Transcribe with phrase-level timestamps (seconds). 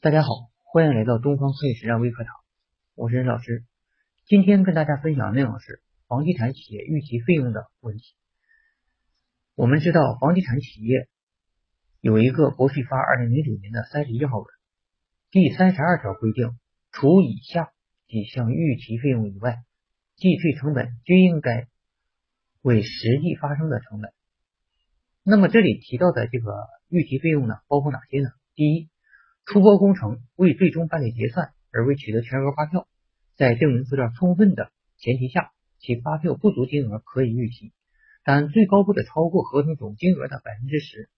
[0.00, 0.28] 大家好，
[0.62, 2.32] 欢迎来到东方会计实战微课堂，
[2.94, 3.64] 我是任老师。
[4.28, 8.14] 今天跟大家分享的内容是房地产企业预期费用的问题。
[9.56, 11.08] 我们知道，房地产企业
[12.00, 14.46] 有一个国税发二零零九年的三十一号文，
[15.32, 16.56] 第三十二条规定，
[16.92, 17.72] 除以下
[18.06, 19.56] 几项预期费用以外，
[20.14, 21.66] 计税成本均应该
[22.62, 24.12] 为实际发生的成本。
[25.24, 26.52] 那么这里提到的这个
[26.88, 28.30] 预期费用呢，包括哪些呢？
[28.54, 28.88] 第一，
[29.48, 32.86] 出包工程未最终办理结算而未取得全额发票，
[33.34, 37.72] 在证明资料充分的前提下，其发票不足金额可以预期，
[38.24, 41.08] 但最高不得超过合同总金额的百分之十。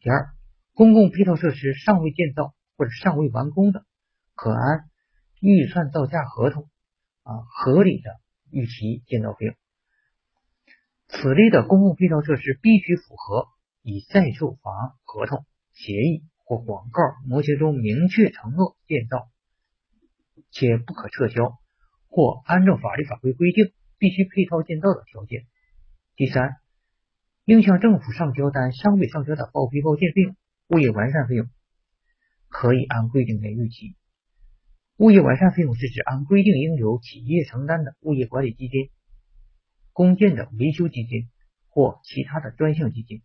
[0.00, 0.34] 第二，
[0.74, 3.84] 公共配套设施尚未建造或者尚未完工的，
[4.34, 4.90] 可按
[5.40, 6.68] 预算造价合同
[7.22, 8.10] 啊合理的
[8.50, 9.54] 预期建造费用。
[11.06, 13.46] 此类的公共配套设施必须符合
[13.82, 16.24] 以在售房合同协议。
[16.50, 19.30] 或广告模型中明确承诺建造
[20.50, 21.56] 且不可撤销，
[22.08, 25.46] 或按照法律法规规定必须配套建造的条件。
[26.16, 26.56] 第三，
[27.44, 30.34] 应向政府上交但尚未上交的报批报建费用、
[30.70, 31.46] 物业完善费用，
[32.48, 33.94] 可以按规定来预期。
[34.96, 38.90] 物业完善费用是指按规定应由企业承担的物业管理基金、
[39.92, 41.28] 公建的维修基金
[41.68, 43.22] 或其他的专项基金。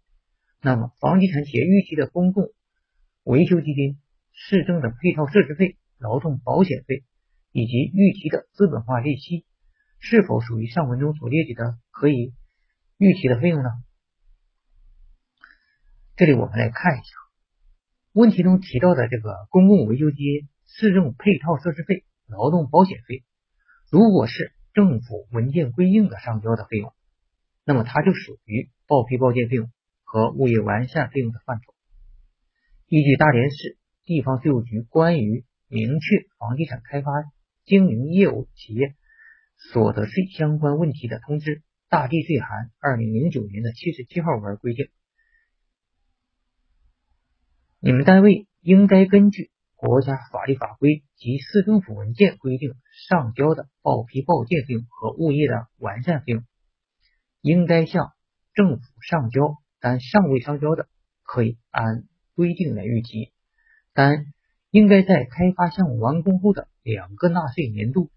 [0.62, 2.50] 那么，房地产企业预期的公共
[3.26, 3.98] 维修基金、
[4.34, 7.04] 市政的配套设施费、劳动保险费
[7.52, 9.46] 以及预期的资本化利息，
[9.98, 12.36] 是否属于上文中所列举的可以
[13.00, 13.70] 预期的费用呢？
[16.16, 17.04] 这里我们来看一下
[18.14, 23.24] 问题中提到的这个公共维修基金、市政配套设施费、劳动保险费，
[23.90, 26.94] 如果是政府文件规定的上交的费用，
[27.66, 29.72] 那么它就属于报批报建费用
[30.04, 31.75] 和物业完善费用的范畴。
[32.88, 37.12] 依据大连市地方税务局关于明确房地产开发
[37.66, 38.94] 经营业务企业
[39.58, 44.90] 所得税相关问题的通知（大地税函二零零九年的七十七号文）规定，
[47.80, 52.76] 你们单位应该根据国家法律法规及市政府文件规定
[53.10, 56.44] 上交的报批报建费用和物业的完善费用，
[57.42, 58.14] 应该向
[58.54, 60.88] 政府上交，但尚未上交的，
[61.24, 62.04] 可以按。
[62.36, 63.32] 规定来预期，
[63.94, 64.26] 但
[64.70, 68.12] 应该在开发项目完工后的两个纳税年度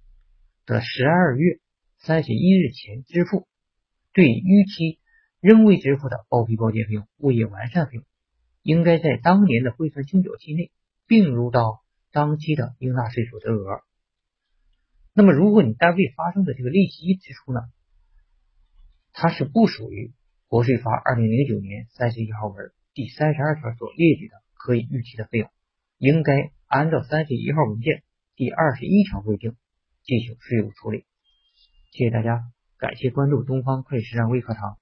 [0.67, 1.61] 的十二月
[1.99, 3.47] 三十一日前支付。
[4.13, 4.99] 对逾期
[5.41, 8.05] 仍未支付的报批报建费用、物业完善费用，
[8.63, 10.73] 应该在当年的汇算清缴期内
[11.07, 13.83] 并入到当期的应纳税所得额。
[15.15, 17.61] 那么，如果你单位发生的这个利息支出呢，
[19.13, 20.13] 它是不属于
[20.49, 22.73] 国税发二零零九年三十一号文。
[22.99, 25.49] 第三十二条所列举的可以预期的费用，
[25.99, 28.03] 应该按照三十一号文件
[28.35, 29.55] 第二十一条规定
[30.03, 31.05] 进行税务处理。
[31.93, 32.43] 谢谢大家，
[32.77, 34.77] 感谢关注东方会计实战微课堂。